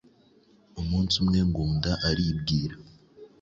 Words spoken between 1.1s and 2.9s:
umwe Ngunda aribwira,